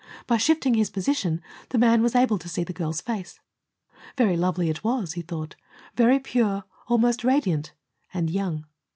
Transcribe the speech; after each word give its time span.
By 0.25 0.37
shifting 0.37 0.73
his 0.73 0.89
position, 0.89 1.43
the 1.69 1.77
man 1.77 2.01
was 2.01 2.15
able 2.15 2.39
to 2.39 2.49
see 2.49 2.63
the 2.63 2.73
girl's 2.73 3.01
face. 3.01 3.39
Very 4.17 4.35
lovely 4.35 4.67
it 4.71 4.83
was, 4.83 5.13
he 5.13 5.21
thought. 5.21 5.55
Very 5.95 6.17
pure, 6.19 6.63
almost 6.87 7.23
radiant 7.23 7.73
and 8.11 8.27
young. 8.27 8.65